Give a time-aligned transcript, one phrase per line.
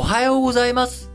[0.00, 1.10] おはようございます。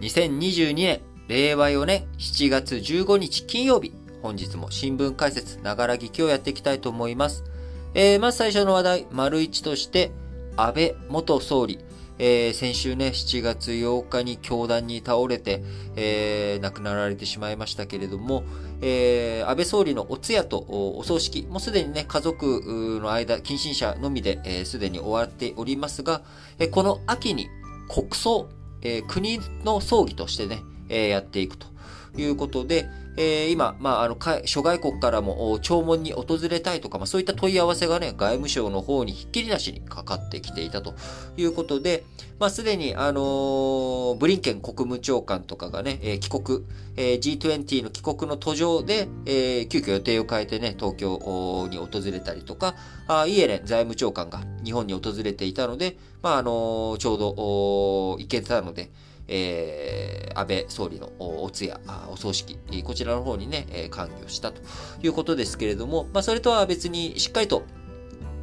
[0.00, 3.92] 2022年、令和4年7月15日金曜日、
[4.22, 7.44] 本日も新聞解説、ながら聞きをやっていきたいと思います。
[7.92, 10.10] えー、まず最初の話題、丸一として、
[10.56, 11.80] 安倍元総理、
[12.18, 15.62] えー、先週ね、7月8日に教団に倒れて、
[15.96, 18.44] えー、亡くなられてしまいましたけれども、
[18.80, 26.22] えー、安倍総理のお通夜とお葬式、もうすでにね、家族の間、近親者のみで、す、えー、で、に終わっておりますが、
[26.58, 27.50] えー、この秋に
[27.92, 28.48] 国葬、
[28.82, 31.66] えー、国の葬儀としてね、えー、やっていくと。
[32.14, 40.94] ということで、えー、今、まあ、あの、諸外国からも弔問に訪れたいとか、まあ、そういった問い合わせがね、外務省の方にひっきりなしにかかってきていたと
[41.36, 42.04] いうことで、
[42.38, 46.64] まあ、すでに、あのー、ブリンケン国務長官とかがね、えー、帰国、
[46.96, 52.76] えー、G20 の帰国の途上で、えー、急遽予定を変えてね、東京に訪れたりとか、
[53.08, 58.90] あイエレン財務長官が日本に訪れていたので、まあ、あのー、ちょうど、行けたので、
[59.32, 64.60] えー、安倍総理のお通夜、お葬式、こちらの方にね、え関与したと
[65.02, 67.62] いうことですけれども、まあ、それとは別にしっかりと、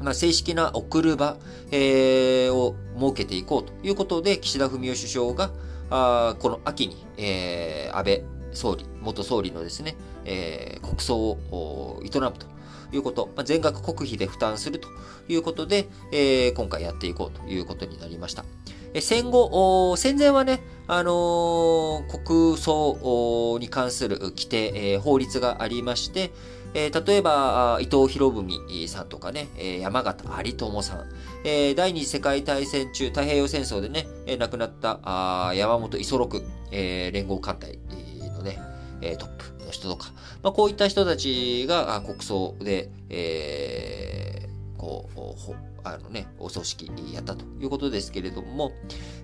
[0.00, 1.36] まあ、正式な送る場、
[1.70, 5.50] えー、を設けていこうということで、岸田文雄首相が、
[5.90, 12.46] あこの秋に、えー、安倍総理、元総理のですね、えー、国葬を営むと
[12.92, 14.88] いうこと、まあ、全額国費で負担すると
[15.28, 18.44] いうことで、えー、今回やっていこうということになりました。
[18.98, 26.32] 戦後、戦前はね、あのー、国葬に関する規定、えー、法律がありまして、
[26.74, 29.48] えー、例えば、伊藤博文さんとかね、
[29.80, 31.04] 山形有朋さん、
[31.44, 37.78] えー、第二次世界大戦中、太平洋戦争でね、亡くなったあ山本五十六、えー、連合艦隊
[38.36, 38.58] のね、
[39.18, 48.72] トップの人とか、まあ、こういった人たちが国葬で、えー、こう、あのね、お葬式やったということですけれども、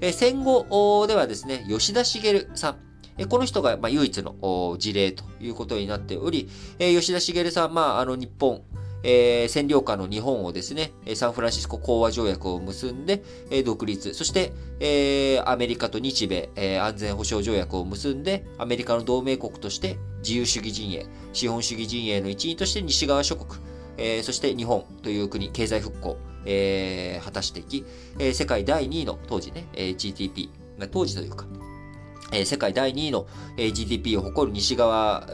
[0.00, 2.76] え戦後ではですね、吉田茂さん、
[3.18, 6.48] えこの人が、ま唯一の事例ということになっており、
[6.78, 8.62] え吉田茂さん、まあ、あの日本、
[9.04, 23.60] えー、占領下の日本をですね、サンフランシスコ講和条約を結んで、えー、独立、そして、えー、アメリカと日米、え、安全保障条約を結んで、アメリカの同盟国として自由主義陣営、資本主義陣営の一員として西側諸国、
[23.98, 26.16] え、そして日本という国、経済復興、
[26.46, 27.84] えー、果たしていき、
[28.18, 30.50] えー、世界第2位の当時ね、えー、GDP、
[30.90, 31.46] 当時というか、
[32.32, 35.26] えー、世界第2位の、えー、GDP を誇る西側、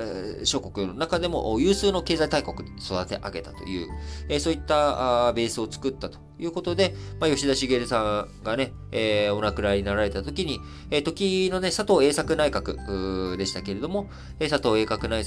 [0.45, 3.89] 諸国の中でも有数の経済大国に育て上げたという、
[4.29, 10.61] えー、そういったあベースを作ったということで、まあ、吉田茂さんがね、えー、お亡くなりになられた時に、
[10.91, 15.25] えー、時のね、佐藤栄作内閣でしたけれども、えー、佐藤栄作内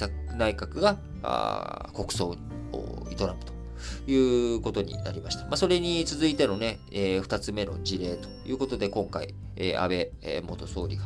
[0.56, 2.36] 閣があ国葬
[2.72, 3.63] を営むと。
[4.08, 4.16] い
[4.56, 5.44] うことになりました。
[5.44, 10.98] まあ、それに続いてのね、えー、二つ目の事例ということで、今回、えー、安倍、えー、元総理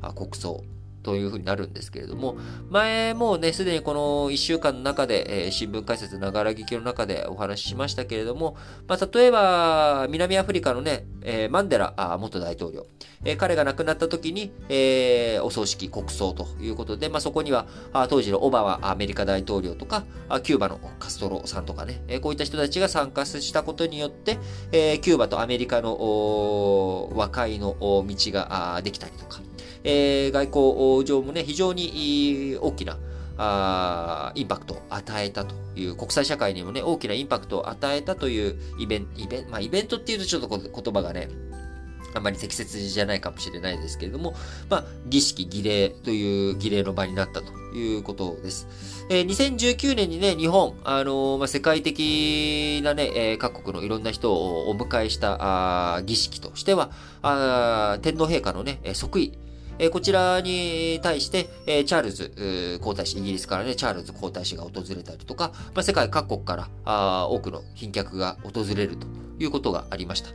[0.00, 0.64] が国葬
[1.04, 2.36] というふうになるんですけれども、
[2.70, 8.56] 前もね、すでにこの1週間の中で、えー、新聞解説ながら聞きの中でお話ししましたけれども、
[8.88, 12.86] まあ、例えば、南アフリカのね、えー、マンデラ元大統領、
[13.24, 24.38] えー、彼が亡くなった時に、えー、お葬式国葬ということで、まあ、そこには、あ当時のオバマアメリカ大統領とか、あキューバのカストロさんとかね、え、こういった人たちが参加したことによって、
[24.72, 29.40] えー、キューバとアメリカの和解の道ができたりとか、
[29.84, 32.98] えー、外交上もね、非常に大きな
[33.36, 41.28] あインパクトを与えたという、国際社会にもね、大きなインパクトを与えたというイベント、イベント、まあイベントっていうとちょっと言葉がね、
[42.14, 44.34] あまり適切じゃないかもしれないですけれども、
[44.70, 48.68] まあ、儀式、儀礼という儀礼の場になったということです。
[49.10, 56.90] えー、2019年にね、日本、あのー、まあ、世界的なね、えー、各国のいろんな人をお迎えしたあ儀式としては、
[57.22, 59.32] あ天皇陛下のね、即位、
[59.78, 69.06] えこちらに対して、えチャールズ皇太子、イギリスからね、チャールズ皇太子が訪れたりとか、まあ、世界各国からあ多くの賓客が訪れると
[69.38, 70.30] いうことがありました。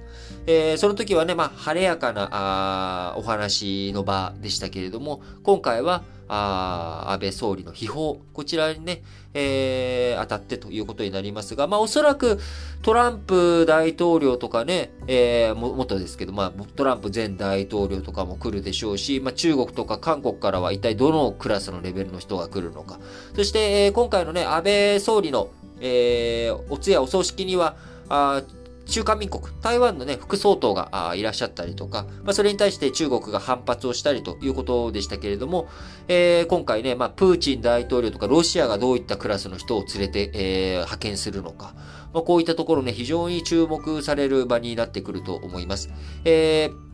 [0.45, 9.01] えー、その時はね、まあ、晴れやかなあお話の場でしたけれども、今回は、あ安倍総理の秘宝、こちらにね、
[9.33, 12.39] えー、当たってということになりますが、まあおそらく
[12.83, 22.99] トランプ大統領とかね、えー、も、元ですけど、まあトランプ前大統領とかも来るでしょうし、まあ中国とか韓国からは一体どのクラスのレベルの人が来るのか。
[23.35, 25.49] そして、えー、今回のね、安倍総理の、
[25.81, 27.75] えー、お通夜お葬式には、
[28.07, 28.43] あ
[28.89, 35.67] 中華民国、台湾のね、副総統がいらっしゃったりとか、まあ、それに対して中国が反発をしたりということでしたけれども、
[36.07, 41.73] えー、今回ね、まあ、プーチン大統領とかロシアがどういったクラスの人を連れて、えー、派遣するのか、
[42.13, 45.89] まあ、こういったところね、非常に注目される場になってくると思います。
[46.25, 46.89] えー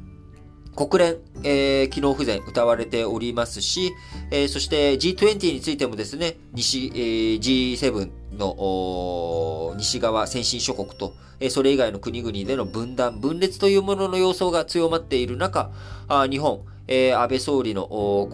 [0.76, 3.94] 国連、えー、機能不全歌われておりますし、
[4.30, 15.72] えー、そして G20 についてもですね、西、えー、G7 の西側先進諸国と、え、それ以外の国々での分断、分裂というものの様相が強まっている中、
[16.08, 18.30] あ日本、え、安倍総理のこ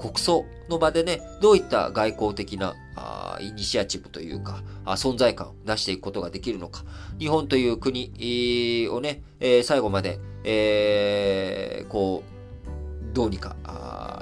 [0.00, 6.84] の国葬の場でね、どういった外交的なあイニシアチブというかあ、存在感を出していくことができるのか。
[7.18, 13.56] 日本という国をね、え、最後まで、え、こう、どうにか、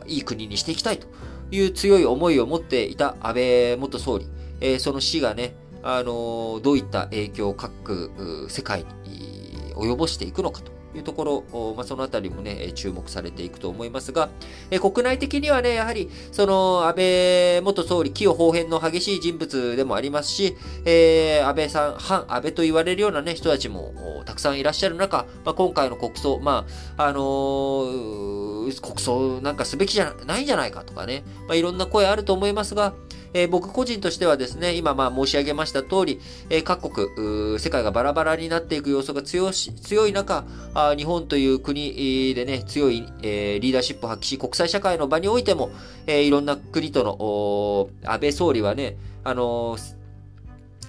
[0.07, 1.07] いい国にしていきたいと
[1.51, 4.29] いう強い思いを持っていた安倍元総理。
[4.61, 8.11] えー、その死がね、あの、どういった影響を各
[8.49, 14.29] 世界に及ぼしていくのかというところ、まあ、そのあたりもね、注目されていくと思いますが、
[14.71, 23.95] え国内的にはね、やはり、その、安倍元総理、清方変の激しい人物でもありますし、えー、安倍さん、反安倍と言われるようなね、人たちも
[24.27, 26.67] たくさんいらっしゃる中、まあ、今回の国葬、ま
[26.97, 32.95] あ、あのー、国葬なんかすべきじゃないんじゃないかとかね、まあ、いろんな声あると思いますが、
[33.33, 40.45] えー、僕個人としてはですね、今まあ申し上げました通り、えー、各国、世界がバラバラになっていく要素が強し強い中
[40.75, 45.71] あ、日本という国でね、強い、えー、リーダーシップを発揮し、国際社会の場においても、
[46.07, 49.77] え、いろんな国との、安倍総理はね、あの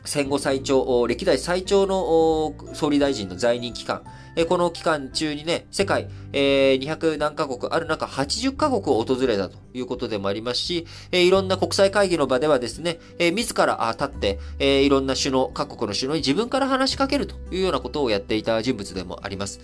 [0.04, 4.02] 戦後最長、歴代最長の総理大臣の在任期間、
[4.48, 14.40] この期間中にね、世界、え200何カ国ある中80カ国を訪れたということでもありますし、いろんな国際会議の場ではですね、自ら立って、
[14.84, 19.60] いろんな首脳、各国の首脳に自分から話しかけるというようなことをやっていた人物でもあります。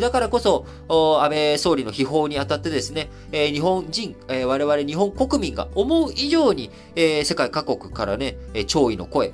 [0.00, 8.36] だからこそ、安倍総理の秘宝にあたってですね、日本人、我々日本国民が思う以上に、世界各国からね、
[8.68, 9.32] 弔意の声、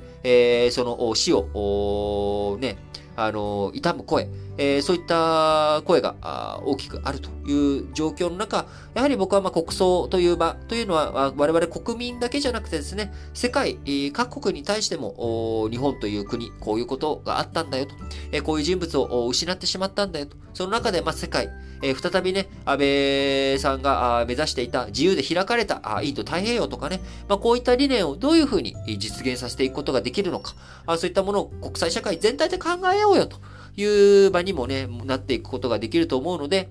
[0.71, 2.77] その死を、ね、
[3.15, 13.79] あの、痛む声、えー、そういった声が大きくあるという状況の中、やはり僕はま国葬という場というのは、我々国民だけじゃなくてですね、世界
[14.11, 17.95] 各国に対しても、日本という国、こういうことがあったんだよと、
[18.33, 21.49] えこういう人物を失ってしまったんだよと、その中でま世界、
[21.81, 30.53] え再びね、安倍さんが目指していた自由で開かれたインド太平洋とかね、まあ、こういった理念をどういうふうに実現させていくことができるのか、
[30.97, 33.37] そういったものを国際社会全体で考えようよと。
[33.79, 36.69] いう場にもね、なっていくことができると思うので、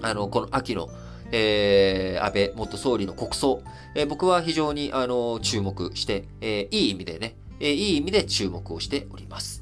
[0.00, 0.88] あの、この秋の、
[1.32, 3.62] えー、安倍元総理の国葬、
[3.94, 9.61] えー、僕は非常に、あの、注目して、えー、いい意味でね、えー、いい意味で注目をしております。